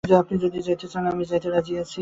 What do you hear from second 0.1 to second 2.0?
আপনি যদি যান, তবে আমি যাইতে রাজি আছি।